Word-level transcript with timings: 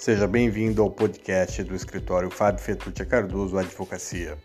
Seja 0.00 0.26
bem-vindo 0.26 0.80
ao 0.80 0.90
podcast 0.90 1.62
do 1.62 1.74
escritório 1.74 2.30
Fábio 2.30 2.62
Fetuccia 2.64 3.04
Cardoso 3.04 3.58
Advocacia. 3.58 4.38